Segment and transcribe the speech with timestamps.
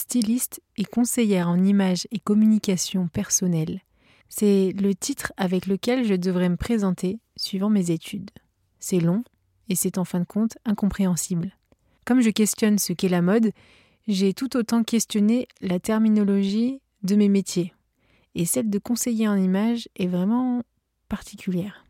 [0.00, 3.80] styliste et conseillère en images et communication personnelle.
[4.28, 8.30] C'est le titre avec lequel je devrais me présenter suivant mes études.
[8.78, 9.22] C'est long
[9.68, 11.56] et c'est en fin de compte incompréhensible.
[12.06, 13.52] Comme je questionne ce qu'est la mode,
[14.08, 17.74] j'ai tout autant questionné la terminologie de mes métiers.
[18.34, 20.62] Et celle de conseiller en images est vraiment
[21.08, 21.84] particulière.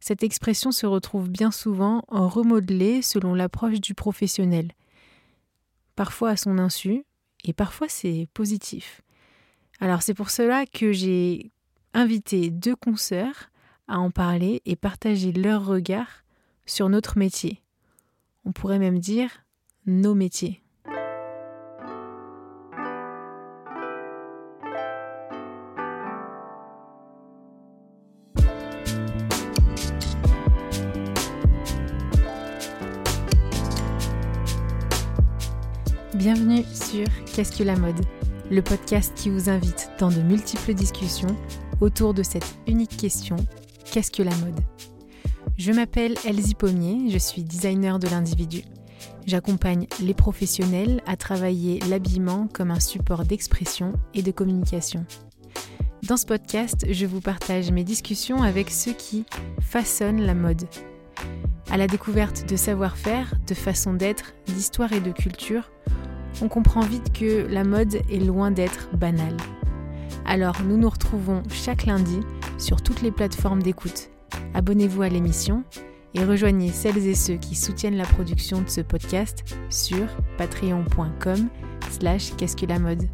[0.00, 4.72] Cette expression se retrouve bien souvent en remodelée selon l'approche du professionnel,
[5.96, 7.04] parfois à son insu,
[7.44, 9.02] et parfois c'est positif.
[9.80, 11.50] Alors c'est pour cela que j'ai
[11.94, 13.50] invité deux consoeurs
[13.88, 16.24] à en parler et partager leur regard
[16.66, 17.62] sur notre métier.
[18.44, 19.44] On pourrait même dire
[19.86, 20.61] nos métiers.
[37.34, 37.98] Qu'est-ce que la mode?
[38.50, 41.34] Le podcast qui vous invite dans de multiples discussions
[41.80, 43.36] autour de cette unique question
[43.90, 44.60] Qu'est-ce que la mode?
[45.56, 48.64] Je m'appelle Elsie Pommier, je suis designer de l'individu.
[49.24, 55.06] J'accompagne les professionnels à travailler l'habillement comme un support d'expression et de communication.
[56.02, 59.24] Dans ce podcast, je vous partage mes discussions avec ceux qui
[59.62, 60.64] façonnent la mode.
[61.70, 65.70] À la découverte de savoir-faire, de façon d'être, d'histoire et de culture,
[66.40, 69.36] on comprend vite que la mode est loin d'être banale.
[70.24, 72.20] Alors nous nous retrouvons chaque lundi
[72.58, 74.10] sur toutes les plateformes d'écoute.
[74.54, 75.64] Abonnez-vous à l'émission
[76.14, 80.06] et rejoignez celles et ceux qui soutiennent la production de ce podcast sur
[80.38, 81.48] patreon.com
[81.90, 83.08] slash qu'est-ce que la mode.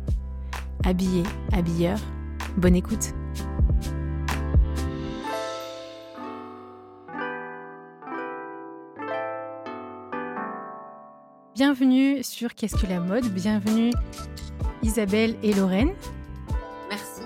[0.85, 1.99] Habillé, habilleur,
[2.57, 3.15] bonne écoute
[11.59, 13.25] Bienvenue sur Qu'est-ce que la mode?
[13.31, 13.91] Bienvenue
[14.85, 15.91] Isabelle et Lorraine.
[16.89, 17.23] Merci.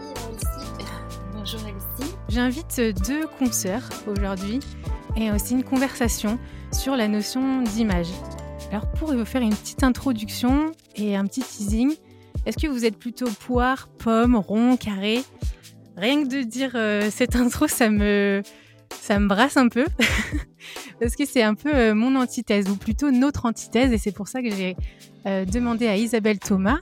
[1.34, 2.14] Bonjour Elsie.
[2.30, 4.60] J'invite deux consoeurs aujourd'hui
[5.18, 6.38] et aussi une conversation
[6.72, 8.08] sur la notion d'image.
[8.70, 11.94] Alors pour vous faire une petite introduction et un petit teasing,
[12.46, 15.24] est-ce que vous êtes plutôt poire, pomme, rond, carré?
[15.98, 18.42] Rien que de dire euh, cette intro, ça me,
[19.02, 19.84] ça me brasse un peu.
[21.00, 24.28] parce que c'est un peu euh, mon antithèse, ou plutôt notre antithèse, et c'est pour
[24.28, 24.76] ça que j'ai
[25.26, 26.78] euh, demandé à Isabelle Thomas,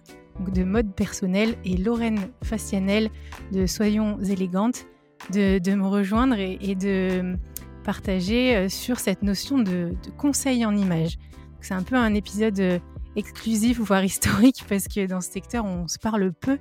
[0.53, 3.09] de mode personnel, et Lorraine Facianel
[3.53, 4.87] de Soyons élégantes,
[5.33, 7.37] de, me rejoindre et, de
[7.85, 11.17] partager euh, sur cette notion de, conseil en image.
[11.63, 12.81] C'est un peu un épisode
[13.17, 16.59] exclusif, voire historique, parce que dans ce secteur, on se parle peu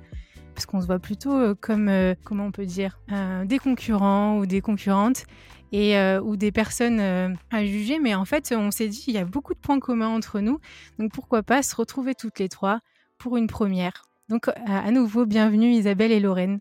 [0.60, 1.90] parce qu'on se voit plutôt comme,
[2.22, 2.98] comment on peut dire,
[3.46, 5.24] des concurrents ou des concurrentes
[5.72, 7.98] et euh, ou des personnes euh, à juger.
[7.98, 10.60] Mais en fait, on s'est dit il y a beaucoup de points communs entre nous.
[10.98, 12.80] Donc pourquoi pas se retrouver toutes les trois
[13.18, 14.04] pour une première.
[14.28, 16.60] Donc à nouveau, bienvenue Isabelle et Lorraine.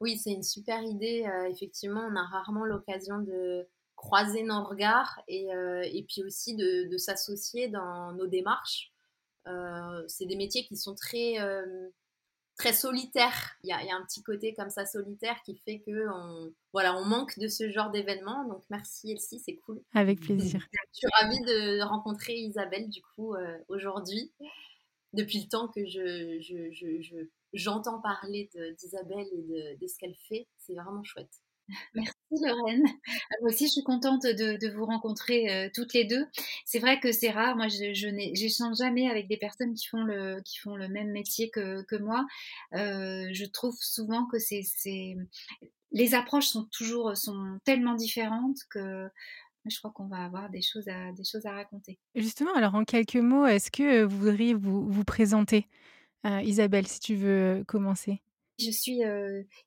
[0.00, 1.26] Oui, c'est une super idée.
[1.26, 3.66] Euh, effectivement, on a rarement l'occasion de
[3.96, 5.48] croiser nos regards et,
[5.82, 8.92] et puis aussi de, de s'associer dans nos démarches.
[10.06, 11.34] c'est des métiers qui sont très
[12.58, 13.56] très solitaire.
[13.62, 17.04] Il y, a, un petit côté comme ça solitaire qui fait que on, voilà, on
[17.04, 18.46] manque de ce genre d'événement.
[18.48, 19.80] Donc merci Elsie, c'est cool.
[19.94, 20.66] Avec plaisir.
[20.92, 24.32] Je suis ravie de rencontrer Isabelle du coup euh, aujourd'hui.
[25.14, 30.74] Depuis le temps que je, j'entends parler d'Isabelle et de, de ce qu'elle fait, c'est
[30.74, 31.40] vraiment chouette.
[31.94, 32.84] Merci Lorraine.
[32.86, 36.26] Ah, moi aussi, je suis contente de, vous rencontrer euh, toutes les deux.
[36.64, 37.56] C'est vrai que c'est rare.
[37.56, 41.50] Moi, je, n'échange jamais avec des personnes qui font le, qui font le même métier
[41.50, 42.26] que, que moi.
[42.74, 44.62] Euh, je trouve souvent que c'est,
[45.92, 49.08] les approches sont toujours sont tellement différentes que
[49.66, 51.98] je crois qu'on va avoir des choses à, des choses à raconter.
[52.14, 55.66] Justement, alors en quelques mots, est-ce que vous voudriez vous, vous présenter
[56.26, 58.22] euh, Isabelle, si tu veux commencer?
[58.58, 59.00] Je suis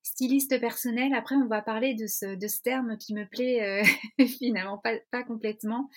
[0.04, 1.14] styliste personnelle.
[1.14, 3.84] Après, on va parler de ce, de ce terme qui me plaît
[4.40, 5.90] finalement pas, pas, complètement.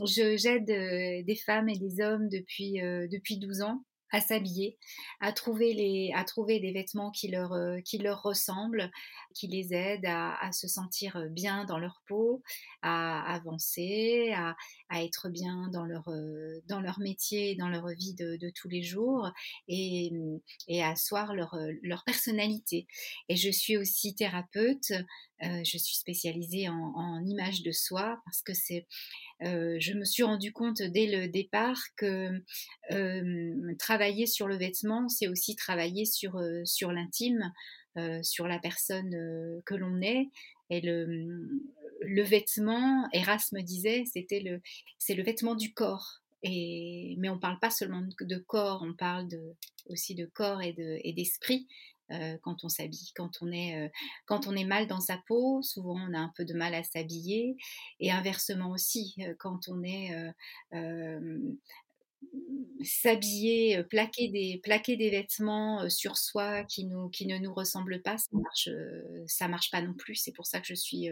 [0.00, 4.76] Je j'aide des femmes et des hommes depuis depuis 12 ans à s'habiller,
[5.20, 8.90] à trouver les, à trouver des vêtements qui leur, euh, qui leur ressemblent,
[9.34, 12.42] qui les aident à, se sentir euh, bien dans leur peau,
[12.82, 14.56] à avancer, à,
[14.88, 18.82] à être bien dans leur, euh, dans leur métier, dans leur vie de, tous les
[18.82, 19.30] jours
[19.68, 20.12] et,
[20.66, 22.86] et à asseoir leur, leur personnalité.
[23.28, 24.92] Et je suis aussi thérapeute,
[25.40, 28.86] je suis spécialisée en, image de soi parce que c'est
[29.42, 32.42] euh, je me suis rendu compte dès le départ que
[32.90, 37.52] euh, travailler sur le vêtement, c'est aussi travailler sur, euh, sur l'intime,
[38.22, 39.10] sur la personne
[39.66, 40.30] que l'on est.
[40.70, 41.60] Et le,
[42.00, 44.62] le vêtement, Erasme disait, c'était le,
[44.98, 46.20] c'est le vêtement du corps.
[46.42, 49.54] Et, mais on ne parle pas seulement de corps, on parle de,
[49.86, 51.66] aussi de corps et d'esprit.
[52.12, 53.88] Euh, quand on s'habille, quand on est euh,
[54.26, 56.82] quand on est mal dans sa peau, souvent on a un peu de mal à
[56.82, 57.56] s'habiller
[58.00, 60.10] et inversement aussi euh, quand on est
[62.82, 68.18] s'habiller, plaquer des, plaquer des vêtements sur soi qui, nous, qui ne nous ressemblent pas,
[68.18, 68.68] ça marche,
[69.26, 70.16] ça marche pas non plus.
[70.16, 71.08] C'est pour ça que je suis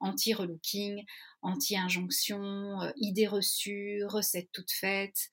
[0.00, 1.04] anti-relooking,
[1.40, 5.30] anti-injonction, idées reçues, recettes toutes faites.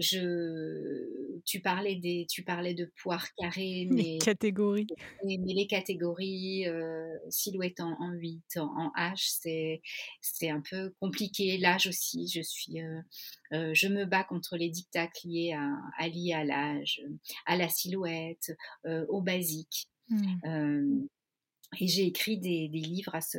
[0.00, 4.86] Je, tu parlais des, tu parlais de poire carré, mais les catégories.
[5.24, 9.82] Mais, les catégories, euh, silhouette en, en 8, en, H, c'est,
[10.20, 11.58] c'est un peu compliqué.
[11.58, 13.00] L'âge aussi, je suis, euh,
[13.52, 15.68] euh, je me bats contre les dictats liés à,
[15.98, 17.02] à, à l'âge,
[17.46, 18.52] à la silhouette,
[18.84, 19.88] au basique.
[20.12, 21.06] Mmh.
[21.78, 23.38] et j'ai écrit des, des livres à ce,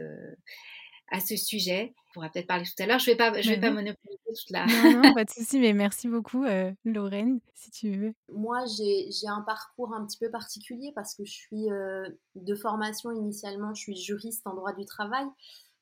[1.12, 1.94] à ce sujet.
[2.10, 3.00] On pourra peut-être parler tout à l'heure.
[3.00, 4.66] Je ne vais pas, je vais pas monopoliser toute la.
[4.66, 8.14] Non, non, pas de souci, mais merci beaucoup, euh, Lorraine, si tu veux.
[8.30, 13.12] Moi, j'ai un parcours un petit peu particulier parce que je suis euh, de formation
[13.12, 15.26] initialement, je suis juriste en droit du travail.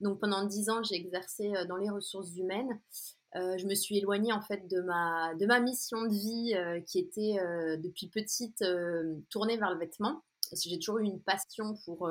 [0.01, 2.79] Donc pendant dix ans, j'ai exercé euh, dans les ressources humaines.
[3.35, 7.37] je me suis éloignée en fait de ma, de ma mission de vie qui était
[7.77, 8.63] depuis petite
[9.29, 10.23] tournée vers le vêtement.
[10.51, 12.09] J'ai toujours eu une passion pour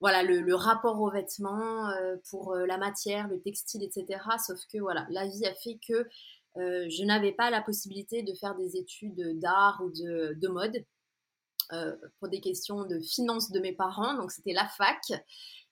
[0.00, 4.20] voilà le, rapport aux vêtements, euh, pour euh, la matière, le textile, etc.
[4.44, 4.78] Sauf que
[5.10, 6.06] la vie a fait que
[6.56, 10.84] euh, je n'avais pas la possibilité de faire des études d'art ou de, mode
[12.18, 14.14] pour des questions de finances de mes parents.
[14.14, 15.00] Donc c'était la fac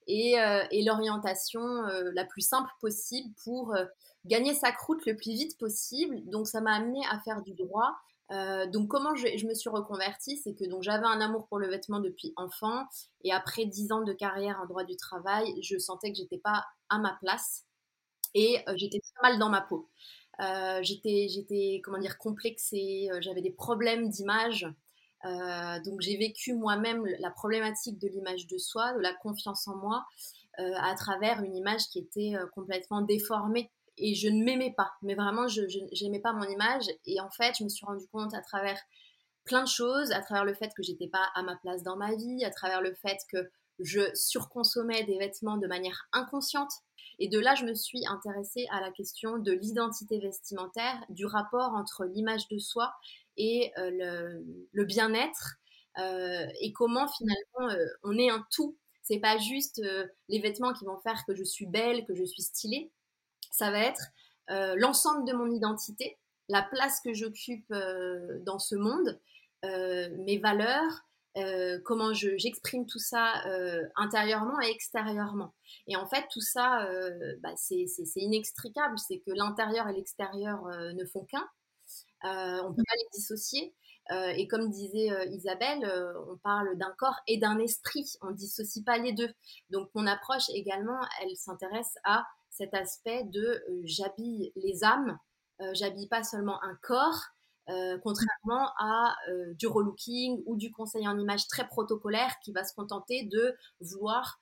[0.08, 0.34] et,
[0.70, 3.76] et l'orientation la plus simple possible pour
[4.24, 6.22] gagner sa croûte le plus vite possible.
[6.24, 7.94] Donc ça m'a amené à faire du droit
[8.30, 11.68] euh, donc comment je, me suis reconvertie, c'est que donc j'avais un amour pour le
[11.68, 12.84] vêtement depuis enfant
[13.24, 16.64] et après dix ans de carrière en droit du travail, je sentais que j'étais pas
[16.88, 17.64] à ma place
[18.34, 19.90] et euh, j'étais très mal dans ma peau.
[20.40, 24.66] Euh, j'étais j'étais comment dire complexée, j'avais des problèmes d'image.
[25.24, 30.06] donc j'ai vécu moi-même la problématique de l'image de soi, de la confiance en moi,
[30.58, 34.92] à travers une image qui était complètement déformée et je ne m'aimais pas.
[35.02, 35.62] Mais vraiment, je
[36.02, 36.84] n'aimais pas mon image.
[37.06, 38.78] Et en fait, je me suis rendu compte à travers
[39.44, 42.14] plein de choses, à travers le fait que j'étais pas à ma place dans ma
[42.14, 46.70] vie, à travers le fait que je surconsommais des vêtements de manière inconsciente.
[47.18, 51.74] Et de là, je me suis intéressée à la question de l'identité vestimentaire, du rapport
[51.74, 52.92] entre l'image de soi
[53.36, 54.40] et euh,
[54.72, 55.56] le, bien-être,
[55.98, 58.76] euh, et comment finalement euh, on est un tout.
[59.02, 59.82] C'est pas juste
[60.28, 62.92] les vêtements qui vont faire que je suis belle, que je suis stylée,
[63.52, 64.10] ça va être
[64.50, 66.18] euh, l'ensemble de mon identité,
[66.48, 69.20] la place que j'occupe euh, dans ce monde,
[69.64, 71.06] euh, mes valeurs,
[71.86, 73.42] comment j'exprime tout ça
[73.96, 75.54] intérieurement et extérieurement.
[75.86, 76.86] Et en fait, tout ça,
[77.42, 78.98] bah, c'est inextricable.
[78.98, 81.48] C'est que l'intérieur et l'extérieur ne font qu'un.
[82.22, 83.74] on ne peut pas les dissocier.
[84.10, 85.90] et comme disait Isabelle,
[86.28, 88.12] on parle d'un corps et d'un esprit.
[88.20, 89.32] On ne dissocie pas les deux.
[89.70, 95.18] Donc mon approche également, elle s'intéresse à cet aspect de euh, j'habille les âmes,
[95.60, 97.20] euh, j'habille pas seulement un corps,
[97.68, 99.14] euh, contrairement à
[99.54, 104.40] du relooking ou du conseil en image très protocolaire qui va se contenter de vouloir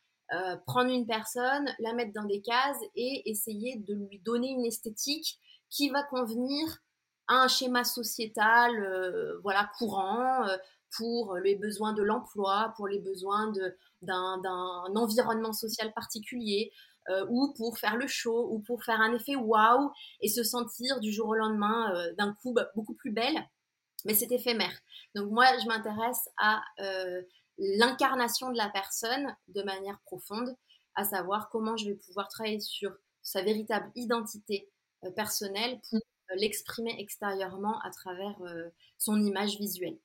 [0.65, 5.41] prendre une personne, la mettre dans des cases et essayer de lui donner une esthétique
[5.69, 6.79] qui va convenir
[7.27, 8.73] à un schéma sociétal
[9.43, 10.47] voilà courant
[10.97, 13.53] pour les besoins de l'emploi, pour les besoins
[14.03, 16.73] d'un environnement social particulier,
[17.09, 21.01] euh, ou pour faire le show, ou pour faire un effet waouh et se sentir
[21.01, 23.49] du jour au lendemain euh, d'un coup bah, beaucoup plus belle.
[24.05, 24.79] Mais c'est éphémère.
[25.15, 27.23] Donc moi, je m'intéresse à euh,
[27.59, 30.55] l'incarnation de la personne de manière profonde,
[30.95, 32.93] à savoir comment je vais pouvoir travailler sur
[33.23, 34.71] sa véritable identité
[35.17, 36.01] personnelle pour
[36.37, 38.37] l'exprimer extérieurement à travers
[38.99, 39.99] son image visuelle.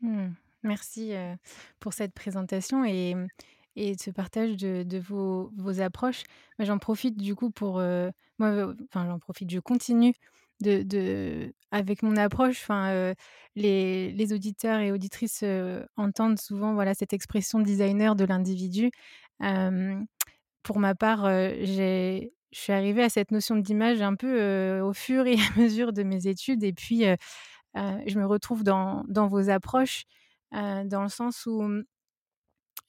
[0.00, 0.28] Mmh.
[0.62, 1.12] Merci
[1.80, 3.14] pour cette présentation et
[3.76, 6.24] de ce partage de, vos, approches.
[6.58, 7.76] J'en profite du coup pour...
[8.38, 10.14] Moi, enfin, j'en profite, je continue
[11.70, 12.60] avec mon approche.
[12.62, 13.14] Enfin,
[13.54, 15.44] les, auditeurs et auditrices
[15.96, 18.90] entendent souvent voilà, cette expression designer de l'individu.
[20.62, 21.26] pour ma part.
[21.26, 26.02] Je suis arrivée à cette notion d'image un peu au fur et à mesure de
[26.02, 27.04] mes études et puis
[28.06, 30.04] je me retrouve dans, vos approches
[30.52, 31.82] dans le sens où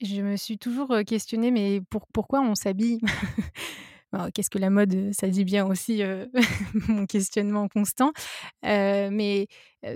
[0.01, 1.81] je me suis toujours questionnée, mais
[2.13, 2.99] pourquoi on s'habille?
[4.33, 6.01] Qu'est-ce que la mode Ça dit bien aussi
[6.87, 8.13] mon questionnement constant.
[8.63, 9.47] mais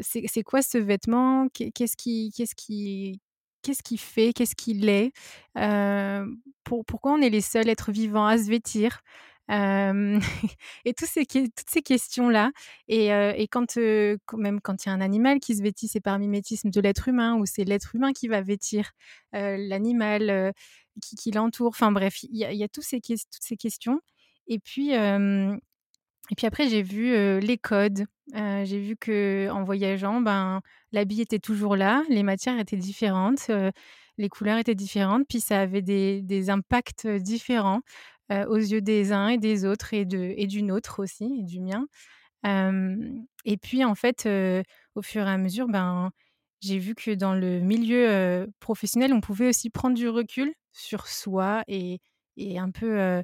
[0.02, 1.48] c'est quoi ce vêtement?
[1.50, 3.22] Qu'est-ce qui, qu'est-ce qui,
[3.62, 4.34] qu'est-ce qui fait?
[4.34, 5.12] Qu'est-ce qu'il est,
[6.64, 9.02] Pourquoi on est les seuls êtres vivants à se vêtir?
[10.86, 12.52] et ces, toutes ces questions-là.
[12.88, 13.78] Et, et quand,
[14.38, 17.08] même quand il y a un animal qui se vêtit, c'est par mimétisme de l'être
[17.08, 18.92] humain ou c'est l'être humain qui va vêtir
[19.34, 20.54] l'animal
[21.02, 21.70] qui, l'entoure.
[21.70, 24.00] Enfin bref, il y a, y a tous ces, toutes ces questions.
[24.48, 28.06] Et puis, et puis après, j'ai vu les codes.
[28.34, 33.52] j'ai vu que en voyageant, ben, l'habit était toujours là, les matières étaient différentes,
[34.18, 37.82] les couleurs étaient différentes, puis ça avait des, des impacts différents
[38.48, 41.60] aux yeux des uns et des autres et, de, et du nôtre aussi, et du
[41.62, 41.86] mien.
[43.46, 44.28] et puis en fait,
[44.96, 46.12] au fur et à mesure, ben,
[46.62, 51.64] j'ai vu que dans le milieu professionnel, on pouvait aussi prendre du recul sur soi
[51.68, 52.00] et,
[52.38, 53.22] et un peu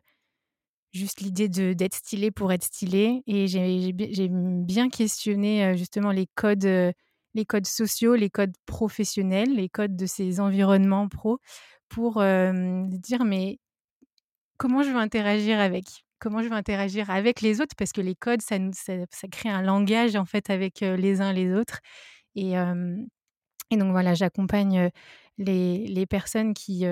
[0.93, 3.21] juste l'idée d'être stylé pour être stylé.
[3.27, 9.95] Et j'ai bien questionné justement les codes, les codes sociaux, les codes professionnels, les codes
[9.95, 11.39] de ces environnements pro
[11.89, 13.59] pour dire mais
[14.57, 15.85] comment je veux interagir avec
[16.19, 19.61] Comment je veux interagir avec les autres Parce que les codes, ça, ça, crée un
[19.61, 21.79] langage en fait avec les uns les autres.
[22.33, 22.53] Et,
[23.69, 24.89] et donc voilà, j'accompagne
[25.37, 26.85] les, les, personnes qui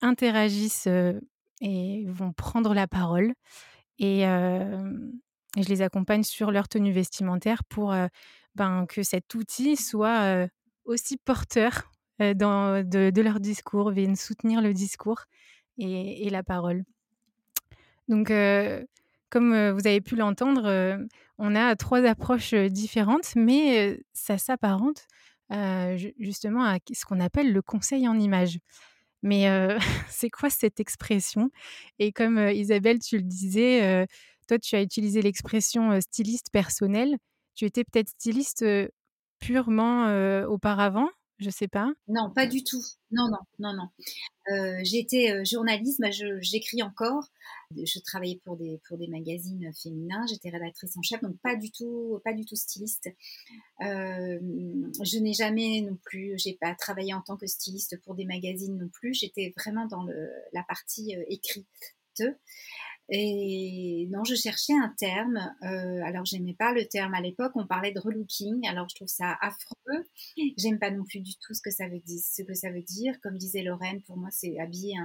[0.00, 0.88] interagissent
[1.60, 3.32] et vont prendre la parole.
[3.98, 7.92] Et, je les accompagne sur leur tenue vestimentaire pour
[8.54, 10.46] ben, que cet outil soit
[10.84, 15.24] aussi porteur dans, de, leur discours, vienne soutenir le discours
[15.78, 16.84] et, la parole.
[18.10, 18.32] Donc,
[19.30, 20.98] comme vous avez pu l'entendre,
[21.38, 25.06] on a trois approches différentes, mais ça s'apparente
[26.18, 28.58] justement à ce qu'on appelle le conseil en images.
[29.22, 29.46] Mais
[30.10, 31.50] c'est quoi cette expression?
[32.00, 34.06] Et comme Isabelle, tu le disais,
[34.48, 37.16] toi, tu as utilisé l'expression styliste personnel.
[37.54, 38.64] Tu étais peut-être styliste
[39.38, 40.06] purement
[40.46, 41.08] auparavant?
[41.40, 41.90] Je sais pas.
[42.08, 42.82] Non, pas du tout.
[43.10, 43.88] Non, non, non, non.
[44.52, 46.00] Euh, J'étais euh, journaliste,
[46.40, 47.24] j'écris encore.
[47.76, 50.26] Je travaillais pour des, pour des magazines féminins.
[50.28, 53.08] J'étais rédactrice en chef, donc pas du tout, pas du tout styliste.
[53.82, 54.38] Euh,
[55.02, 58.76] je n'ai jamais non plus, j'ai pas travaillé en tant que styliste pour des magazines
[58.76, 59.14] non plus.
[59.14, 61.66] J'étais vraiment dans le, la partie écrite.
[63.12, 65.52] Et non, je cherchais un terme.
[65.62, 67.52] Euh, alors, j'aimais pas le terme à l'époque.
[67.56, 68.68] On parlait de relooking.
[68.68, 70.06] Alors, je trouve ça affreux.
[70.56, 73.20] J'aime pas non plus du tout ce que ça veut dire.
[73.20, 74.96] Comme disait Lorraine, pour moi, c'est habiller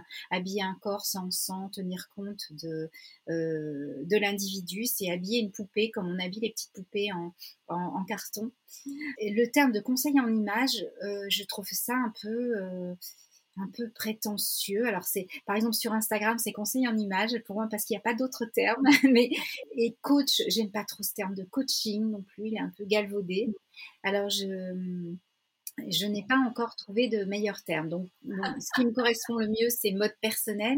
[0.62, 2.92] un, corps sans, sans tenir compte de
[3.30, 4.86] euh, de l'individu.
[4.86, 8.52] C'est habiller une poupée comme on habille les petites poupées en, carton.
[8.86, 12.94] Le terme de conseil en image, euh, je trouve ça un peu euh,
[13.58, 14.88] un peu prétentieux.
[14.88, 18.00] Alors c'est, par exemple, sur Instagram, c'est conseil en image pour moi parce qu'il n'y
[18.00, 18.86] a pas d'autres termes.
[19.04, 19.30] Mais
[19.78, 22.48] et coach, j'aime pas trop ce terme de coaching non plus.
[22.48, 23.56] Il est un peu galvaudé.
[24.04, 25.16] Alors je
[25.78, 27.90] je n'ai pas encore trouvé de meilleur terme.
[27.90, 30.78] Donc, ce qui me correspond le mieux, c'est mode personnel.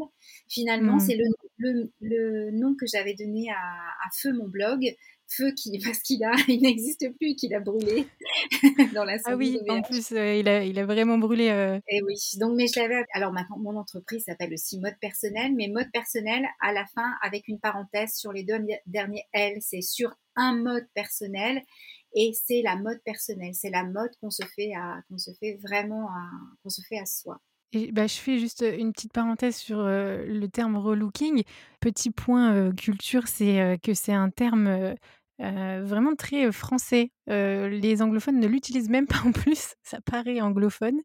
[0.49, 0.99] Finalement, mmh.
[0.99, 1.25] c'est le,
[1.57, 4.95] le, le, nom que j'avais donné à, à, Feu, mon blog,
[5.27, 8.07] feu qui parce qu'il a il n'existe plus qu'il a brûlé
[8.93, 11.45] dans la Ah oui, en plus euh, il, a, il a vraiment brûlé.
[11.45, 11.79] Et euh.
[11.89, 15.67] eh oui, donc mais je l'avais alors maintenant mon entreprise s'appelle aussi mode personnel mais
[15.67, 20.15] mode personnel à la fin avec une parenthèse sur les deux derniers L, c'est sur
[20.35, 21.61] un mode personnel
[22.13, 25.57] et c'est la mode personnelle, c'est la mode qu'on se fait à qu'on se fait
[25.61, 26.29] vraiment à
[26.63, 27.39] qu'on se fait à soi.
[27.73, 31.43] Et bah, je fais juste une petite parenthèse sur le terme relooking.
[31.81, 34.95] Petit point culture, c'est que c'est un terme
[35.39, 37.11] vraiment très français.
[37.27, 41.01] les anglophones ne l'utilisent même pas en plus, ça paraît anglophone.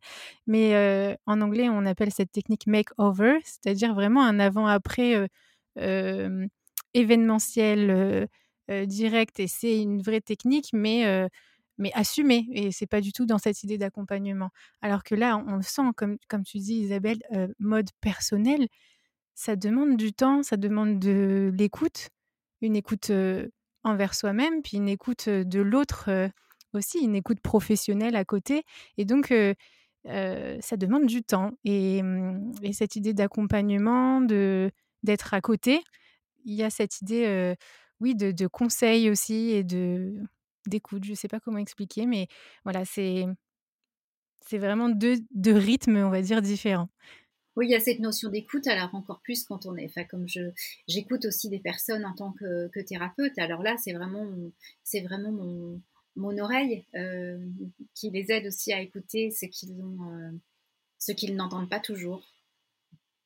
[0.47, 5.29] Mais en anglais, on appelle cette technique make-over, c'est-à-dire vraiment un avant-après
[6.95, 8.29] événementiel
[8.87, 9.41] direct.
[9.41, 11.29] Et c'est une vraie technique, mais
[11.79, 12.47] mais assumé.
[12.53, 14.51] Et c'est pas du tout dans cette idée d'accompagnement.
[14.83, 17.19] Alors que là, on le sent, comme, comme tu dis, Isabelle,
[17.59, 18.69] mode personnel,
[19.35, 22.11] ça demande du temps, ça demande de l'écoute,
[22.61, 23.11] une écoute
[23.85, 26.31] envers soi-même, puis une écoute de l'autre
[26.75, 28.65] aussi, une écoute professionnelle à côté.
[28.99, 29.33] Et donc,
[30.05, 31.53] ça demande du temps.
[31.65, 34.71] Et, mmh, et cette idée d'accompagnement, de
[35.03, 35.83] d'être à côté,
[36.45, 37.57] il y a cette idée,
[38.03, 40.15] oui, de, de conseil aussi et de
[40.67, 41.05] d'écoute.
[41.05, 42.29] Je ne sais pas comment expliquer, mais
[42.65, 43.27] voilà, c'est
[44.45, 46.89] c'est vraiment deux, deux rythmes, on va dire, différents.
[47.55, 50.27] Oui, il y a cette notion d'écoute, alors encore plus quand on est, enfin comme
[50.27, 50.41] je,
[50.89, 53.39] j'écoute aussi des personnes en tant que, que thérapeute.
[53.39, 54.27] Alors là, c'est vraiment,
[54.83, 55.81] c'est vraiment mon,
[56.17, 57.39] mon oreille euh,
[57.95, 60.31] qui les aide aussi à écouter ce qu'ils ont, euh,
[60.99, 62.27] ce qu'ils n'entendent pas toujours.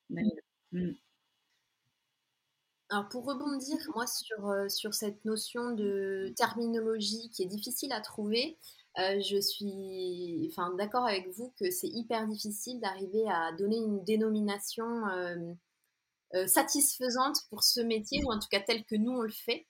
[0.09, 0.91] Mm.
[2.89, 7.99] Alors pour rebondir, moi sur, euh, sur cette notion de terminologie qui est difficile à
[7.99, 8.57] trouver,
[8.97, 14.03] euh, je suis enfin, d'accord avec vous que c'est hyper difficile d'arriver à donner une
[14.05, 19.31] dénomination euh, satisfaisante pour ce métier, ou en tout cas telle que nous on le
[19.31, 19.67] fait.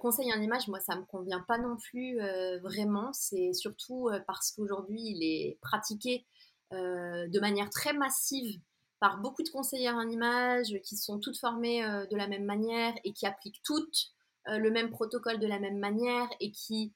[0.00, 2.18] conseil en image, moi ça me convient pas non plus
[2.62, 3.12] vraiment.
[3.12, 6.26] C'est surtout parce qu'aujourd'hui il est pratiqué
[6.72, 8.60] de manière très massive
[9.00, 13.12] par beaucoup de conseillères en image qui sont toutes formées de la même manière et
[13.12, 14.12] qui appliquent toutes
[14.46, 16.92] le même protocole de la même manière et qui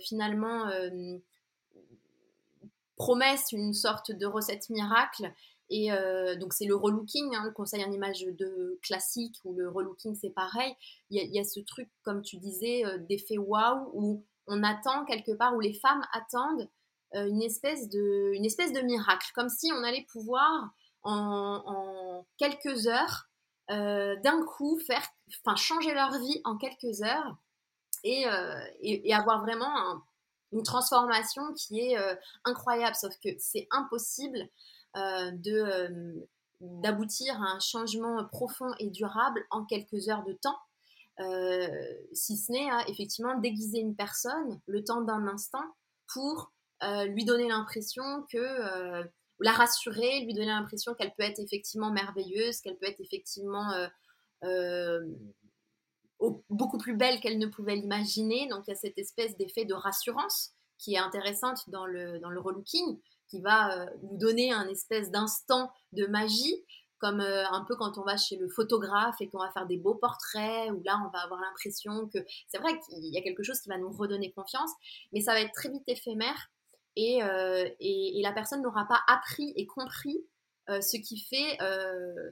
[0.00, 0.70] finalement
[2.96, 5.32] promettent une sorte de recette miracle.
[5.68, 5.90] Et
[6.40, 10.30] donc c'est le relooking, hein, le conseil en image de classique ou le relooking c'est
[10.30, 10.74] pareil.
[11.10, 15.54] Il y, a, ce truc, comme tu disais, d'effet waouh où on attend quelque part,
[15.56, 16.68] où les femmes attendent
[17.14, 20.70] une, espèce de, une espèce de miracle, comme si on allait pouvoir
[21.06, 23.28] en, quelques heures
[23.68, 25.06] d'un coup faire,
[25.40, 27.36] enfin changer leur vie en quelques heures
[28.04, 28.26] et,
[28.80, 30.02] et, et avoir vraiment un,
[30.52, 34.48] une transformation qui est euh, incroyable, sauf que c'est impossible
[34.96, 36.28] euh, de euh,
[36.60, 40.58] d'aboutir à un changement profond et durable en quelques heures de temps,
[42.12, 45.64] si ce n'est à effectivement déguiser une personne le temps d'un instant
[46.14, 46.52] pour
[47.08, 49.04] lui donner l'impression que
[49.40, 53.70] la rassurer, lui donner l'impression qu'elle peut être effectivement merveilleuse, qu'elle peut être effectivement
[56.48, 58.48] beaucoup plus belle qu'elle ne pouvait l'imaginer.
[58.48, 62.30] Donc il y a cette espèce d'effet de rassurance qui est intéressante dans le, dans
[62.30, 66.64] le relooking, qui va euh, nous donner un espèce d'instant de magie,
[66.98, 69.78] comme euh, un peu quand on va chez le photographe et qu'on va faire des
[69.78, 73.42] beaux portraits, où là on va avoir l'impression que c'est vrai qu'il y a quelque
[73.42, 74.70] chose qui va nous redonner confiance,
[75.12, 76.50] mais ça va être très vite éphémère
[76.96, 80.24] et, euh, et, la personne n'aura pas appris et compris
[80.68, 81.58] ce qui fait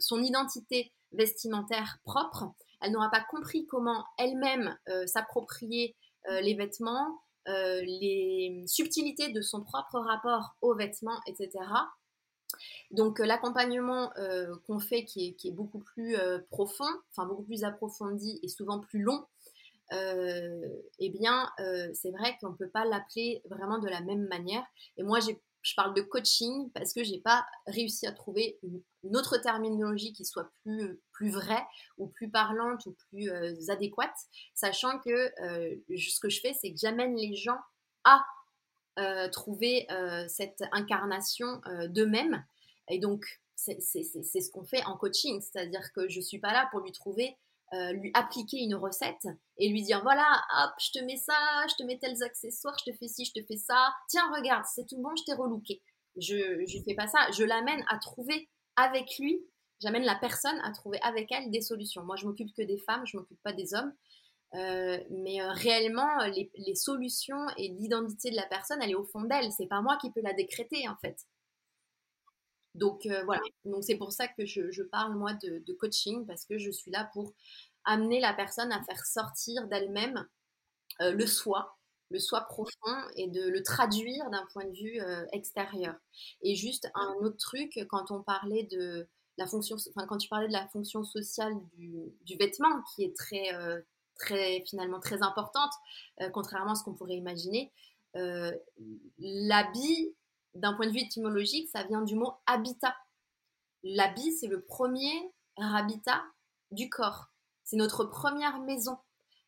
[0.00, 2.52] son identité vestimentaire propre
[2.85, 5.97] elle n'aura pas compris comment elle-même euh, s'approprier
[6.28, 7.18] euh, les vêtements,
[7.49, 11.50] euh, les subtilités de son propre rapport aux vêtements, etc.
[12.90, 14.12] Donc l'accompagnement
[14.66, 16.16] qu'on fait qui est, beaucoup plus
[16.50, 19.25] profond, enfin beaucoup plus approfondi et souvent plus long,
[19.93, 21.49] eh bien
[21.93, 24.64] c'est vrai qu'on ne peut pas l'appeler vraiment de la même manière.
[24.97, 25.21] Et moi
[25.64, 28.82] je parle de coaching parce que j'ai pas réussi à trouver une,
[29.17, 31.65] autre terminologie qui soit plus, plus vraie
[31.99, 34.15] ou plus parlante ou plus euh, adéquate,
[34.54, 35.11] sachant que
[35.43, 37.58] euh, ce que je fais, c'est que j'amène les gens
[38.04, 38.25] à
[38.99, 39.87] euh, trouver
[40.28, 42.45] cette incarnation d'eux-mêmes.
[42.89, 43.25] Et donc,
[43.56, 47.37] c'est ce qu'on fait en coaching, c'est-à-dire que je suis pas là pour lui trouver
[47.75, 49.26] euh, lui appliquer une recette
[49.58, 50.26] et lui dire voilà,
[50.58, 51.34] hop, je te mets ça,
[51.69, 53.93] je te mets tels accessoires, je te fais ci, je te fais ça.
[54.08, 55.82] Tiens, regarde, c'est tout bon, je t'ai relooké.
[56.17, 57.19] Je ne fais pas ça.
[57.32, 59.41] Je l'amène à trouver avec lui,
[59.80, 62.04] j'amène la personne à trouver avec elle des solutions.
[62.04, 63.93] Moi, je m'occupe que des femmes, je m'occupe pas des hommes.
[64.54, 69.04] Euh, mais euh, réellement, les, les, solutions et l'identité de la personne, elle est au
[69.04, 69.50] fond d'elle.
[69.50, 71.17] C'est pas moi qui peux la décréter en fait.
[72.75, 73.41] Donc euh, voilà,
[73.82, 77.32] c'est pour ça que je, parle moi de, coaching parce que je suis là pour
[77.84, 80.26] amener la personne à faire sortir d'elle-même
[81.00, 81.78] euh, le soi,
[82.10, 85.95] le soi profond et de le traduire d'un point de vue euh, extérieur.
[86.43, 89.06] Et juste un autre truc, quand on parlait de
[89.37, 93.50] la fonction, enfin tu parlais de la fonction sociale du, vêtement qui est très,
[94.17, 95.73] très finalement très importante,
[96.32, 97.73] contrairement à ce qu'on pourrait imaginer,
[99.19, 100.15] l'habit
[100.54, 102.95] d'un point de vue étymologique, ça vient du mot habitat.
[103.82, 105.12] L'habit, c'est le premier
[105.56, 106.23] habitat
[106.71, 107.30] du corps.
[107.64, 108.99] C'est notre première maison.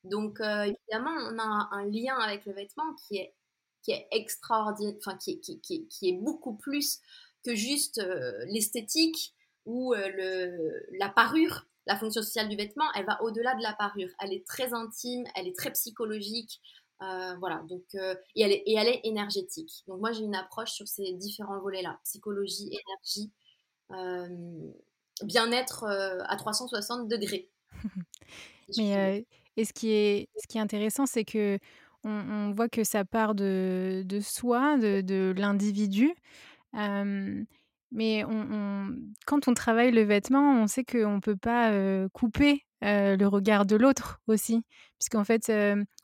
[0.05, 3.35] Donc, euh, évidemment, on a un, lien avec le vêtement qui est,
[3.83, 7.01] qui est extraordinaire, enfin, qui qui, qui, est beaucoup plus
[7.45, 11.67] que juste euh, l'esthétique ou euh, le, la parure.
[11.89, 14.11] La fonction sociale du vêtement, elle va au-delà de la parure.
[14.21, 16.61] Elle est très intime, elle est très psychologique.
[17.03, 19.85] Euh, voilà, donc, euh, et, elle est, et elle est énergétique.
[19.87, 23.33] Donc moi j'ai une approche sur ces différents volets-là, psychologie, énergie,
[23.93, 24.73] euh,
[25.23, 27.51] bien-être à 360 degrés.
[28.79, 29.27] Mais
[29.59, 31.59] et ce qui est, ce qui est intéressant, c'est que
[32.05, 36.15] on, voit que ça part de, de soi, de, de l'individu.
[36.73, 41.73] mais on, quand on travaille le vêtement, on sait qu'on ne peut pas
[42.11, 44.65] couper le regard de l'autre aussi.
[44.99, 45.51] Puisqu'en fait,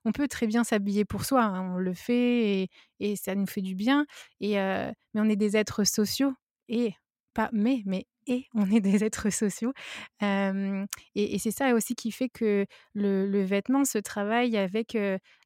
[0.05, 2.69] on peut très bien s'habiller pour soi, hein, on le fait
[3.01, 4.07] et, ça nous fait du bien.
[4.41, 6.33] Et, mais on est des êtres sociaux
[6.69, 6.95] et
[7.35, 9.73] pas mais, mais et on est des êtres sociaux.
[10.21, 14.97] et, c'est ça aussi qui fait que le, vêtement se travaille avec,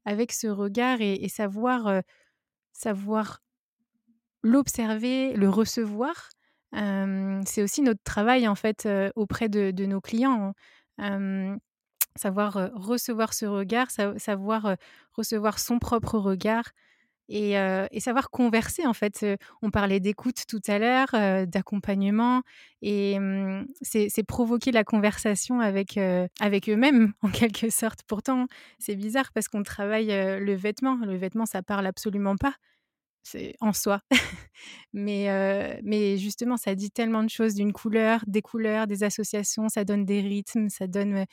[0.04, 2.02] avec ce regard et, savoir,
[2.72, 3.42] savoir
[4.42, 6.28] l'observer, le recevoir.
[6.72, 10.52] c'est aussi notre travail en fait auprès de, nos clients.
[10.98, 11.58] Hein
[12.16, 14.76] savoir recevoir ce regard, savoir
[15.12, 16.70] recevoir son propre regard,
[17.28, 19.26] et, savoir converser en fait.
[19.62, 21.08] On parlait d'écoute tout à l'heure,
[21.46, 22.42] d'accompagnement
[22.82, 25.98] et mmh, c'est provoquer la conversation avec,
[26.40, 28.00] avec eux-mêmes en quelque sorte.
[28.06, 28.46] Pourtant,
[28.78, 30.96] c'est bizarre parce qu'on travaille le vêtement.
[31.04, 32.54] Le vêtement, ça parle absolument pas.
[33.60, 34.00] En soi.
[34.92, 39.84] mais, mais justement, ça dit tellement de choses d'une couleur, des couleurs, des associations, ça
[39.84, 41.24] donne des rythmes, ça donne,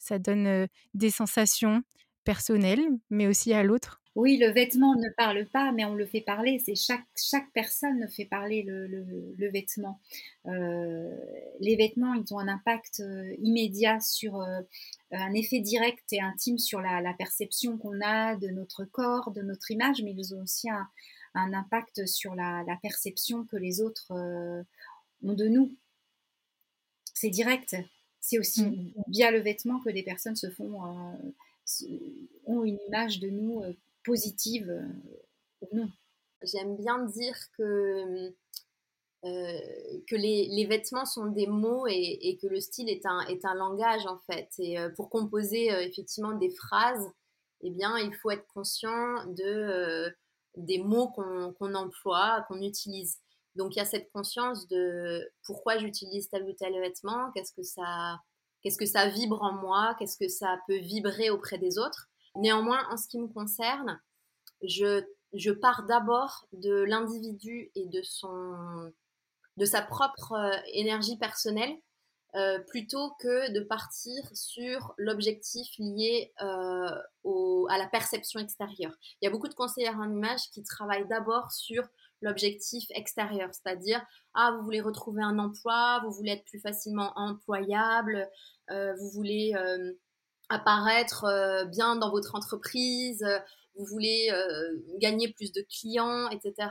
[0.00, 1.82] ça donne des sensations
[2.24, 4.00] personnelles, mais aussi à l'autre.
[4.16, 6.58] Oui, le vêtement ne parle pas, mais on le fait parler.
[6.58, 10.00] C'est chaque, chaque personne fait parler le, le, vêtement.
[10.44, 13.02] Les vêtements, ils ont un impact
[13.40, 14.44] immédiat sur
[15.12, 19.70] un effet direct et intime sur la, perception qu'on a de notre corps, de notre
[19.70, 20.88] image, mais ils ont aussi un,
[21.34, 25.72] impact sur la, perception que les autres ont de nous.
[27.14, 27.76] C'est direct.
[28.20, 28.92] C'est aussi mmh.
[29.08, 30.80] via le vêtement que des personnes se font
[32.46, 33.62] ont une image de nous
[34.04, 34.86] positive euh,
[35.62, 35.90] ou non.
[36.42, 38.32] J'aime bien dire que,
[39.24, 39.60] euh,
[40.08, 43.54] que les, les, vêtements sont des mots et, que le style est un, est un
[43.54, 44.48] langage en fait.
[44.58, 47.06] Et euh, pour composer effectivement des phrases,
[47.62, 50.10] eh bien, il faut être conscient de,
[50.56, 53.18] des mots qu'on emploie, qu'on utilise.
[53.56, 57.62] Donc il y a cette conscience de pourquoi j'utilise tel ou tel vêtement, qu'est-ce que
[57.62, 58.20] ça,
[58.62, 62.08] qu'est-ce que ça vibre en moi, qu'est-ce que ça peut vibrer auprès des autres.
[62.36, 64.00] Néanmoins, en ce qui me concerne,
[64.62, 68.92] je, je pars d'abord de l'individu et de, son,
[69.56, 71.76] de sa propre euh, énergie personnelle
[72.36, 78.94] euh, plutôt que de partir sur l'objectif lié euh, au, à la perception extérieure.
[79.20, 81.82] Il y a beaucoup de conseillers en image qui travaillent d'abord sur
[82.20, 84.04] l'objectif extérieur, c'est-à-dire
[84.34, 88.28] ah vous voulez retrouver un emploi, vous voulez être plus facilement employable,
[88.68, 89.54] vous voulez
[90.50, 93.38] apparaître euh, bien dans votre entreprise, euh,
[93.76, 96.68] vous voulez euh, gagner plus de clients, etc.,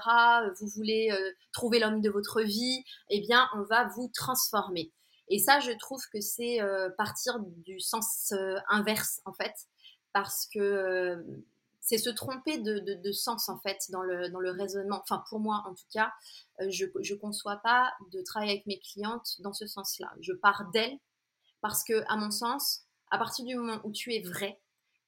[0.60, 1.10] vous voulez
[1.54, 4.92] trouver l'homme de votre vie, eh bien, on va vous transformer.
[5.30, 6.60] Et ça, je trouve que c'est
[6.98, 8.34] partir du sens
[8.68, 9.54] inverse, en fait,
[10.14, 11.24] parce que
[11.82, 15.00] c'est se tromper de, sens, en fait, dans le, dans le raisonnement.
[15.02, 16.12] Enfin, pour moi, en tout cas,
[16.68, 20.12] je ne conçois pas de travailler avec mes clientes dans ce sens-là.
[20.22, 20.98] Je pars d'elles
[21.62, 24.60] parce que, à mon sens, à partir du moment où tu es vrai,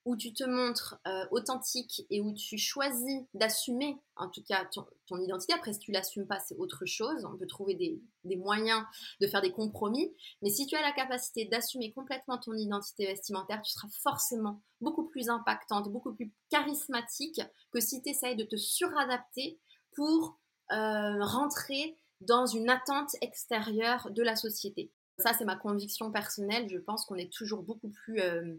[0.06, 5.18] où tu te montres euh, authentique et où tu choisis d'assumer, en tout cas, ton,
[5.20, 5.54] identité.
[5.54, 7.26] Après, si tu l'assumes pas, c'est autre chose.
[7.26, 8.84] On peut trouver des, moyens
[9.20, 10.12] de faire des compromis.
[10.42, 15.06] Mais si tu as la capacité d'assumer complètement ton identité vestimentaire, tu seras forcément beaucoup
[15.06, 19.60] plus impactante, beaucoup plus charismatique que si tu essayes de te suradapter
[19.96, 20.40] pour
[20.72, 24.92] euh, rentrer dans une attente extérieure de la société.
[25.18, 26.68] Ça, c'est ma conviction personnelle.
[26.70, 28.56] Je pense qu'on est toujours beaucoup plus, euh,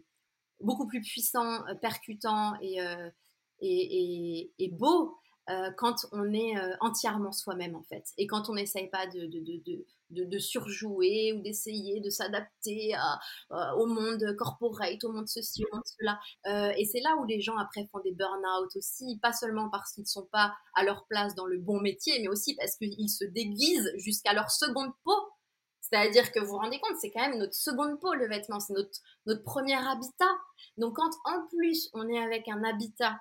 [0.63, 3.11] beaucoup plus puissant, euh, percutant et, euh,
[3.61, 5.17] et, et, beau
[5.77, 8.05] quand on est entièrement soi-même, en fait.
[8.17, 9.41] Et quand on n'essaye pas de, de,
[10.11, 12.95] de, de, surjouer ou d'essayer de s'adapter
[13.51, 16.73] au monde corporate, au monde ceci, au monde cela.
[16.77, 20.05] et c'est là où les gens, après, font des burn-out aussi, pas seulement parce qu'ils
[20.05, 23.25] ne sont pas à leur place dans le bon métier, mais aussi parce qu'ils se
[23.25, 25.32] déguisent jusqu'à leur seconde peau
[25.93, 28.73] c'est-à-dire que vous vous rendez compte, c'est quand même notre seconde peau, le vêtement, c'est
[28.73, 30.33] notre, notre premier habitat.
[30.79, 33.21] Donc quand en plus on est avec un habitat,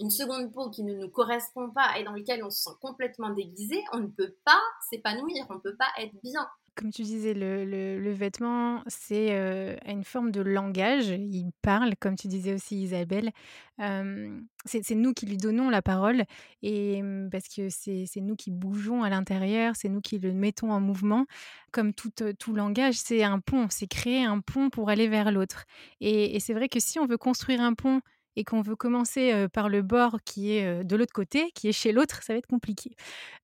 [0.00, 3.30] une seconde peau qui ne nous correspond pas et dans lequel on se sent complètement
[3.30, 6.48] déguisé, on ne peut pas s'épanouir, on ne peut pas être bien.
[6.78, 9.36] Comme tu disais, le, vêtement, c'est
[9.84, 11.08] une forme de langage.
[11.08, 13.32] Il parle, comme tu disais aussi, Isabelle.
[13.78, 16.22] c'est nous qui lui donnons la parole,
[16.62, 20.78] et parce que c'est nous qui bougeons à l'intérieur, c'est nous qui le mettons en
[20.78, 21.26] mouvement.
[21.72, 25.64] Comme tout, tout langage, c'est un pont, c'est créer un pont pour aller vers l'autre.
[26.00, 28.02] Et, et c'est vrai que si on veut construire un pont
[28.36, 31.92] et qu'on veut commencer par le bord qui est de l'autre côté, qui est chez
[31.92, 32.94] l'autre, ça va être compliqué.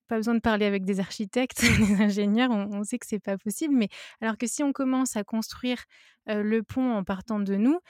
[0.08, 3.74] Pas besoin de parler avec des architectes, des ingénieurs, on, sait que c'est pas possible.
[3.74, 3.88] Mais
[4.20, 5.84] alors que si on commence à construire
[6.26, 7.80] le pont en partant de nous,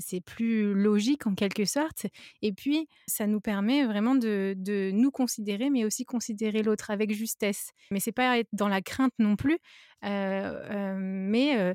[0.00, 2.06] c'est plus logique en quelque sorte.
[2.42, 4.54] Et puis, ça nous permet vraiment de,
[4.92, 7.70] nous considérer, mais aussi considérer l'autre avec justesse.
[7.90, 9.58] Mais c'est pas être dans la crainte non plus,
[10.02, 11.74] mais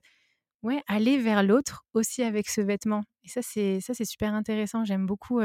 [0.63, 3.04] ouais, aller vers l'autre aussi avec ce vêtement.
[3.24, 4.86] Et ça, c'est ça, c'est super intéressant.
[4.86, 5.39] J'aime beaucoup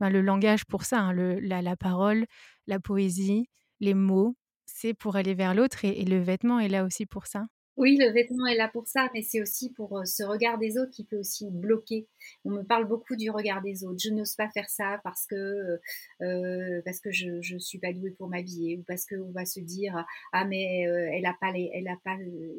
[0.00, 2.26] ben, le langage pour ça, hein, la, parole,
[2.66, 3.48] la poésie,
[3.80, 4.36] les mots.
[4.66, 7.46] C'est pour aller vers l'autre et, le vêtement est là aussi pour ça.
[7.80, 10.76] Oui, le vêtement est là pour ça, mais c'est aussi pour euh, ce regard des
[10.76, 12.06] autres qui peut aussi bloquer.
[12.44, 13.98] On me parle beaucoup du regard des autres.
[14.04, 15.78] Je n'ose pas faire ça parce que euh,
[16.20, 20.44] euh, je je suis pas douée pour m'habiller ou parce qu'on va se dire ah
[20.44, 21.70] mais elle a pas les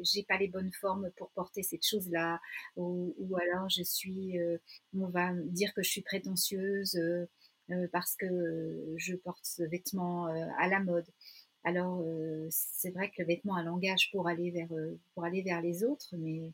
[0.02, 2.40] j'ai pas les bonnes formes pour porter cette chose là
[2.76, 4.36] ou, ou alors je suis
[4.98, 6.98] on va dire que je suis prétentieuse
[7.92, 8.26] parce que
[8.96, 10.26] je porte ce vêtement
[10.58, 11.06] à la mode.
[11.64, 12.04] Alors,
[12.50, 14.68] c'est vrai que le vêtement a un langage pour aller vers,
[15.14, 16.52] pour aller vers les autres, mais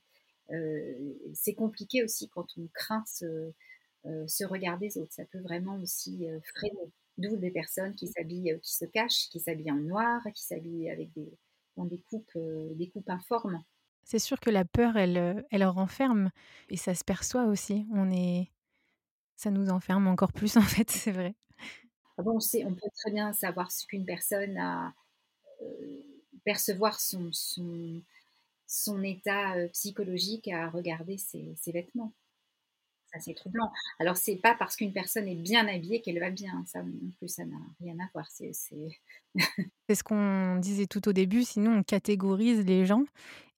[1.34, 5.12] c'est compliqué aussi quand on craint ce, regard des autres.
[5.12, 6.92] Ça peut vraiment aussi freiner.
[7.16, 11.12] D'où des personnes qui s'habillent, qui se cachent, qui s'habillent en noir, qui s'habillent avec
[11.14, 11.32] des,
[11.76, 12.38] des coupes,
[12.74, 13.64] des coupes informes.
[14.04, 16.30] C'est sûr que la peur, elle, elle renferme
[16.68, 17.86] et ça se perçoit aussi.
[17.92, 18.50] On est,
[19.36, 21.34] ça nous enferme encore plus en fait, c'est vrai.
[22.18, 24.92] Ah on, peut très bien savoir ce qu'une personne a,
[25.62, 26.02] euh,
[26.44, 27.31] percevoir son,
[29.04, 32.12] état euh, psychologique à regarder ses vêtements.
[33.12, 33.72] Ça, c'est troublant.
[33.98, 36.62] Alors, c'est pas parce qu'une personne est bien habillée qu'elle va bien.
[36.66, 38.26] Ça non plus, ça n'a rien à voir.
[38.30, 38.52] C'est,
[39.94, 41.42] ce qu'on disait tout au début.
[41.42, 43.04] Sinon, on catégorise les gens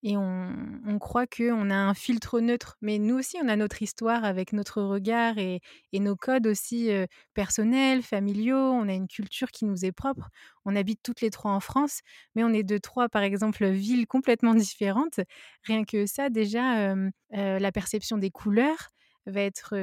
[0.05, 2.77] et on, croit qu'on a un filtre neutre.
[2.81, 5.61] Mais nous aussi, on a notre histoire avec notre regard et,
[5.95, 6.91] nos codes aussi
[7.35, 8.55] personnels, familiaux.
[8.55, 10.29] On a une culture qui nous est propre.
[10.65, 12.03] On habite toutes les trois en France,
[12.37, 15.19] mais on est de trois, par exemple, villes complètement différentes.
[15.65, 16.95] Rien que ça, déjà,
[17.33, 18.91] la perception des couleurs
[19.27, 19.75] va être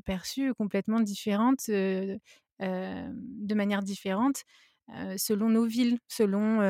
[0.00, 2.18] perçue complètement différente, de
[3.54, 4.44] manière différente
[5.16, 6.60] selon nos villes, selon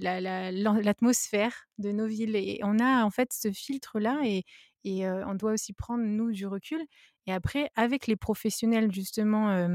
[0.00, 2.36] l'atmosphère de nos villes.
[2.36, 4.44] Et on a en fait ce filtre-là et,
[4.84, 6.84] on doit aussi prendre, nous, du recul.
[7.26, 9.68] Et après, avec les professionnels, justement,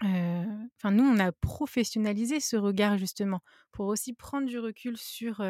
[0.00, 3.40] enfin, nous, on a professionnalisé ce regard, justement,
[3.72, 5.42] pour aussi prendre du recul sur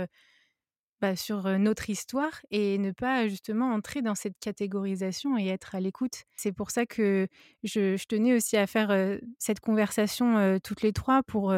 [1.03, 5.81] bah, sur notre histoire et ne pas justement entrer dans cette catégorisation et être à
[5.81, 6.23] l'écoute.
[6.37, 7.27] C'est pour ça que
[7.65, 11.57] je, tenais aussi à faire cette conversation toutes les trois pour,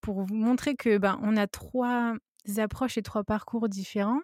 [0.00, 2.14] pour montrer que ben, on a trois
[2.58, 4.20] approches et trois parcours différents,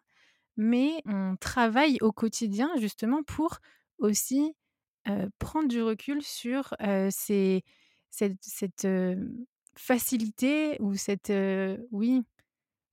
[0.57, 3.59] mais on travaille au quotidien justement pour
[3.99, 4.55] aussi
[5.41, 6.77] prendre du recul sur
[7.11, 7.65] ces,
[8.11, 8.87] cette
[9.75, 11.33] facilité ou cette
[11.91, 12.23] oui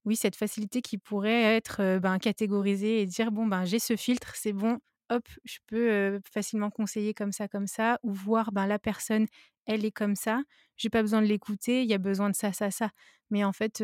[0.07, 4.33] oui, cette facilité qui pourrait être ben, catégorisée et dire bon ben j'ai ce filtre,
[4.35, 8.79] c'est bon, hop, je peux facilement conseiller comme ça, comme ça, ou voir ben la
[8.79, 9.27] personne,
[9.65, 10.41] elle est comme ça,
[10.77, 12.89] j'ai pas besoin de l'écouter, il y a besoin de ça, ça, ça.
[13.31, 13.83] Mais en fait,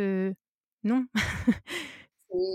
[0.84, 1.06] non.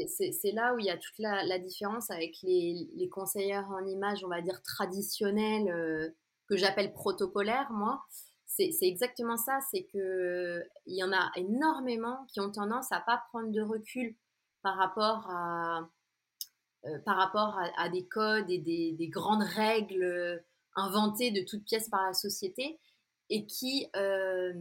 [0.08, 4.28] c'est là où il y a toute la, différence avec les, les, en images, on
[4.28, 6.14] va dire traditionnelles,
[6.48, 8.00] que j'appelle protocolaires, moi
[8.58, 13.22] c'est exactement ça, c'est que il y en a énormément qui ont tendance à pas
[13.30, 14.16] prendre de recul
[14.62, 15.88] par rapport à,
[16.86, 20.44] euh, des codes et des, grandes règles
[20.76, 22.78] inventées de toutes pièces par la société
[23.30, 24.52] et qui, euh,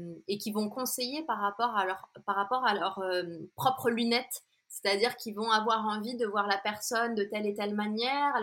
[0.54, 3.24] vont conseiller par rapport à leurs euh,
[3.56, 7.74] propres lunettes c'est-à-dire qu'ils vont avoir envie de voir la personne de telle et telle
[7.74, 8.34] manière.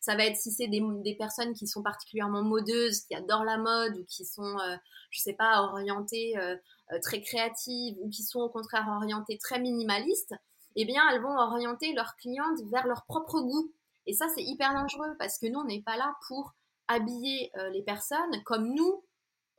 [0.00, 3.98] Ça va être si c'est des, personnes qui sont particulièrement modeuses, qui adorent la mode
[3.98, 4.76] ou qui sont, euh,
[5.10, 6.56] je sais pas, orientées euh,
[6.92, 10.34] euh, très créatives ou qui sont au contraire orientées très minimalistes.
[10.76, 13.72] Eh bien, elles vont orienter leurs clientes vers leur propre goût.
[14.06, 16.54] Et ça, c'est hyper dangereux parce que nous, on n'est pas là pour
[16.88, 19.04] habiller les personnes comme nous,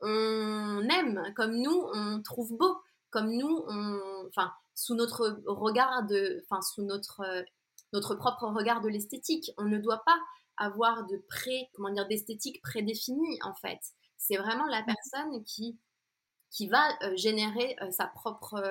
[0.00, 2.76] on aime, comme nous, on trouve beau,
[3.10, 7.42] comme nous, on, enfin, sous notre regard de, enfin sous notre euh,
[7.92, 9.50] notre propre regard de l'esthétique.
[9.56, 10.18] On ne doit pas
[10.58, 13.80] avoir de pré, comment dire, d'esthétique prédéfinie en fait.
[14.18, 14.86] C'est vraiment la mmh.
[14.86, 15.78] personne qui
[16.50, 18.62] qui va euh, générer euh, sa propre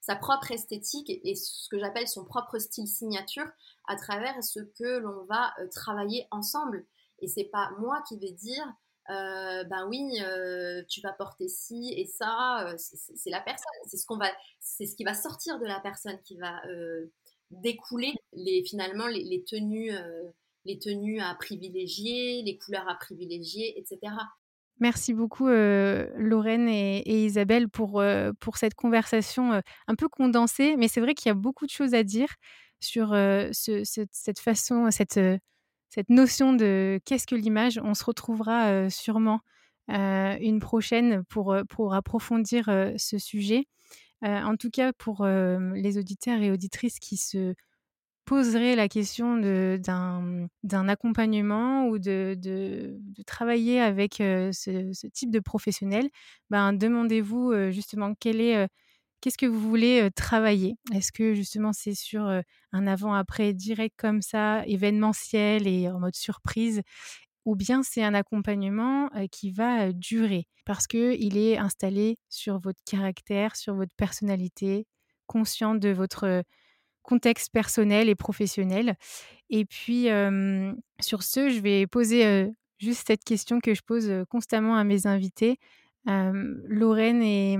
[0.00, 3.46] sa propre esthétique et, ce que j'appelle son propre style signature
[3.86, 6.86] à travers ce que l'on va travailler ensemble.
[7.18, 8.66] Et c'est pas moi qui vais dire
[9.10, 12.68] euh, ben oui, euh, tu vas porter ci et ça.
[12.68, 13.66] Euh, c'est la personne.
[13.86, 16.62] C'est ce qu'on va, c'est ce qui va sortir de la personne qui va
[17.50, 19.90] découler les finalement les, tenues,
[20.64, 24.12] les tenues à privilégier, les couleurs à privilégier, etc.
[24.78, 28.02] Merci beaucoup Lorraine et, Isabelle pour,
[28.38, 31.94] pour cette conversation un peu condensée, mais c'est vrai qu'il y a beaucoup de choses
[31.94, 32.32] à dire
[32.78, 33.08] sur
[33.58, 35.18] cette façon, cette
[35.90, 37.80] cette notion de qu'est-ce que l'image.
[37.82, 39.40] On se retrouvera sûrement
[39.88, 41.54] une prochaine pour,
[41.94, 43.66] approfondir ce sujet.
[44.22, 47.54] en tout cas, pour les auditeurs et auditrices qui se
[48.24, 56.08] poseraient la question d'un accompagnement ou de, de, travailler avec ce, type de professionnel,
[56.50, 58.68] ben, demandez-vous justement quel est
[59.20, 60.76] Qu'est-ce que vous voulez travailler?
[60.94, 62.22] Est-ce que justement c'est sur
[62.72, 66.82] un avant-après direct comme ça, événementiel et en mode surprise?
[67.46, 70.46] Ou bien c'est un accompagnement qui va durer?
[70.64, 74.86] Parce qu'il est installé sur votre caractère, sur votre personnalité,
[75.26, 76.42] conscient de votre
[77.02, 78.96] contexte personnel et professionnel.
[79.50, 80.08] Et puis,
[81.00, 85.58] sur ce, je vais poser juste cette question que je pose constamment à mes invités.
[86.06, 87.58] Lorraine et,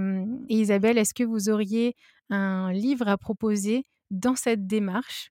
[0.48, 1.94] Isabelle, est-ce que vous auriez
[2.30, 5.30] un livre à proposer dans cette démarche,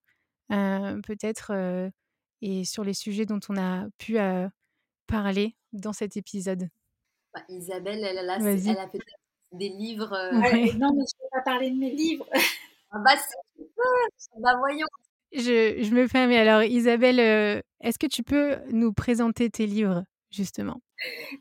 [0.49, 1.91] peut-être,
[2.41, 4.17] et sur les sujets dont on a pu
[5.07, 6.69] parler dans cet épisode?
[7.33, 8.99] Bah, Isabelle, elle, a, elle a fait
[9.51, 10.17] des livres.
[10.33, 12.27] non, mais je ne vais pas parler de mes livres.
[12.91, 14.87] ah bah, si tu peux, bah voyons.
[15.31, 16.37] Je, je me permets.
[16.37, 20.03] Alors, Isabelle, est-ce que tu peux nous présenter tes livres?
[20.31, 20.81] Justement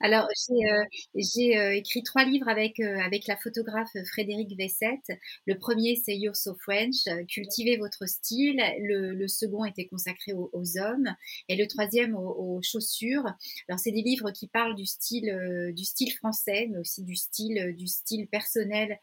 [0.00, 5.18] Alors, j'ai euh, euh, écrit trois livres avec, euh, avec la photographe Frédéric Vessette.
[5.46, 8.62] Le premier, c'est You're So French, Cultivez votre style.
[8.80, 11.14] Le, second était consacré aux, hommes.
[11.48, 13.26] Et le troisième, aux, chaussures.
[13.68, 17.74] Alors, c'est des livres qui parlent du style, du style français, mais aussi du style,
[17.76, 18.98] du style personnel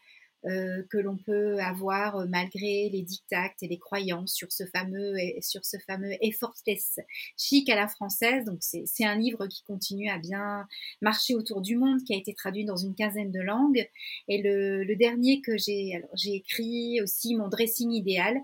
[0.46, 5.14] euh, que l'on peut avoir euh, malgré les dictats et les croyances sur ce fameux
[5.40, 7.00] sur ce fameux effortless
[7.36, 8.44] chic à la française.
[8.44, 10.66] Donc c'est un livre qui continue à bien
[11.00, 13.88] marcher autour du monde, qui a été traduit dans une quinzaine de langues.
[14.28, 18.36] Et le, le dernier que j'ai j'ai écrit aussi mon dressing idéal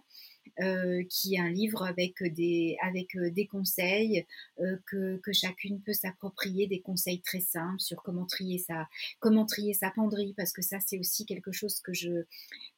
[0.61, 4.27] euh, qui est un livre avec des, avec euh, des conseils
[4.61, 8.87] euh, que, que, chacune peut s'approprier, des conseils très simples sur comment trier sa,
[9.19, 12.27] comment trier sa penderie, parce que ça c'est aussi quelque chose que je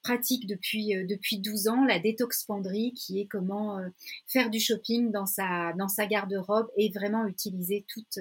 [0.03, 3.81] pratique depuis, depuis 12 ans, la détox penderie, qui est comment
[4.29, 8.21] faire du shopping dans sa, dans sa garde-robe et vraiment utiliser toute,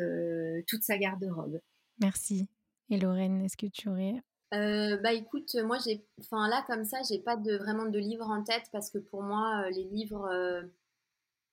[0.68, 1.60] toute sa garde-robe.
[2.02, 2.48] Merci.
[2.90, 4.16] Et Lorraine, est-ce que tu aurais
[4.54, 8.30] euh, bah écoute, moi j'ai, enfin là comme ça, j'ai pas de vraiment de livres
[8.30, 10.62] en tête parce que pour moi euh, les livres, euh,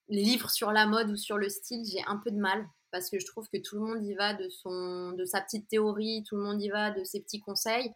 [0.09, 3.09] les livres sur la mode ou sur le style, j'ai un peu de mal parce
[3.09, 6.25] que je trouve que tout le monde y va de son, de sa petite théorie,
[6.29, 7.91] tout le monde y va de ses petits conseils.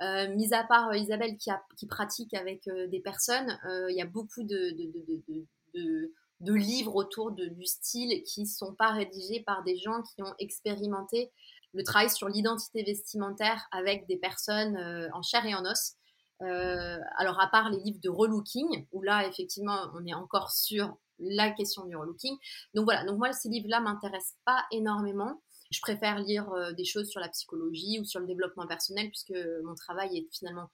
[0.00, 3.58] mis à part Isabelle qui, a, qui pratique avec des personnes,
[3.90, 8.92] il y a beaucoup de, de, de, de livres autour du style qui sont pas
[8.92, 11.32] rédigés par des gens qui ont expérimenté
[11.72, 15.94] le travail sur l'identité vestimentaire avec des personnes euh, en chair et en os.
[16.42, 20.96] Euh, alors, à part les livres de relooking, où là, effectivement, on est encore sur
[21.18, 22.36] la question du relooking.
[22.74, 25.42] Donc voilà, donc moi, ces livres-là m'intéressent pas énormément.
[25.70, 29.34] Je préfère lire euh, des choses sur la psychologie ou sur le développement personnel, puisque
[29.64, 30.70] mon travail est finalement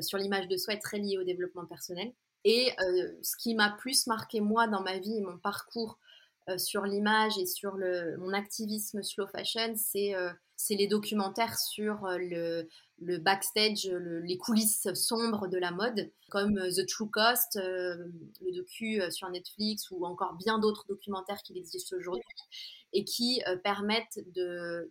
[0.00, 2.12] sur l'image de soi très lié au développement personnel.
[2.44, 2.74] Et
[3.22, 5.98] ce qui m'a plus marqué, moi, dans ma vie et mon parcours
[6.58, 7.76] sur l'image et sur
[8.18, 10.30] mon activisme slow fashion, c'est euh,
[10.70, 12.68] les documentaires sur euh, le,
[13.00, 13.88] le backstage,
[14.24, 20.06] les coulisses sombres de la mode, comme The True Cost, le docu sur Netflix ou
[20.06, 22.22] encore bien d'autres documentaires qui existent aujourd'hui
[22.92, 24.18] et qui permettent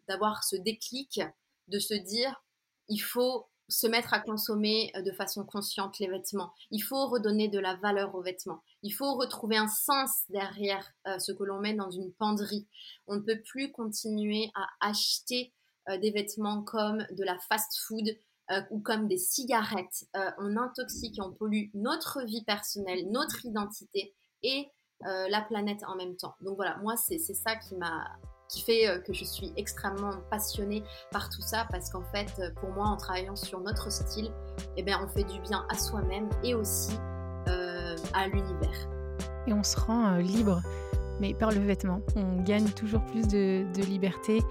[0.08, 1.22] d'avoir ce déclic,
[1.68, 2.44] de se dire
[2.90, 6.54] il faut se mettre à consommer euh, de façon consciente les vêtements.
[6.72, 8.62] Il faut redonner de la valeur aux vêtements.
[8.84, 12.68] Il faut retrouver un sens derrière euh, ce que l'on met dans une penderie.
[13.08, 15.54] On ne peut plus continuer à acheter
[15.90, 18.18] euh, des vêtements comme de la fast-food
[18.70, 20.06] ou comme des cigarettes.
[20.38, 24.68] on intoxique et on pollue notre vie personnelle, notre identité et
[25.02, 26.36] la planète en même temps.
[26.42, 28.06] Donc voilà, moi c'est ça qui m'a
[28.48, 32.50] qui fait euh, que je suis extrêmement passionnée par tout ça parce qu'en fait, euh,
[32.60, 34.32] pour moi, en travaillant sur notre style,
[34.78, 36.94] eh bien, on fait du bien à soi-même et aussi
[37.48, 38.88] euh, à l'univers.
[39.48, 40.62] Et on se rend libre,
[41.20, 42.02] mais par le vêtement.
[42.16, 44.42] On gagne toujours plus de, de liberté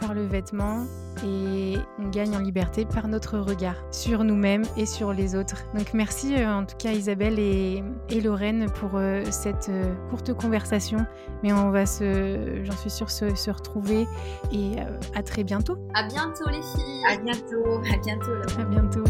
[0.00, 0.86] par le vêtement
[1.24, 5.64] et on gagne en liberté par notre regard sur nous-mêmes et sur les autres.
[5.74, 7.82] Donc merci euh, en tout cas Isabelle et,
[8.22, 10.98] Lorraine pour euh, cette euh, courte conversation.
[11.42, 14.06] Mais on va se, j'en suis sûre, se, se retrouver
[14.52, 14.76] et
[15.14, 15.76] à très bientôt.
[15.94, 17.04] À bientôt les filles.
[17.08, 17.80] À bientôt.
[17.92, 18.60] À bientôt.
[18.60, 19.04] À bientôt.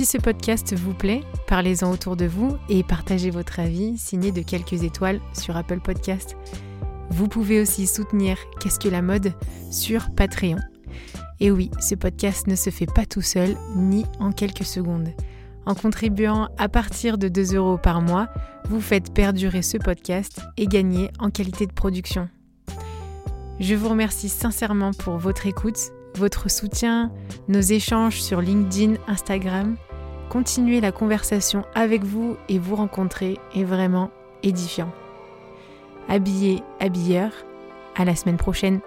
[0.00, 4.40] Si ce podcast vous plaît, parlez-en autour de vous et partagez votre avis signé de
[4.40, 6.38] quelques étoiles sur Apple Podcast.
[7.10, 9.34] Vous pouvez aussi soutenir Qu'est-ce que la mode
[9.70, 10.56] sur Patreon.
[11.38, 15.10] Et oui, ce podcast ne se fait pas tout seul ni en quelques secondes.
[15.66, 18.30] En contribuant à partir de 2 euros par mois,
[18.70, 22.30] vous faites perdurer ce podcast et gagner en qualité de production.
[23.58, 27.12] Je vous remercie sincèrement pour votre écoute, votre soutien,
[27.48, 29.76] nos échanges sur LinkedIn, Instagram
[30.30, 34.10] continuer la conversation avec vous et vous rencontrer est vraiment
[34.44, 34.90] édifiant.
[36.08, 37.32] Habillé, habilleur,
[37.96, 38.80] à la semaine prochaine.